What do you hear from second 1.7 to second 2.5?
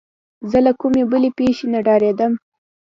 نه ډارېدم.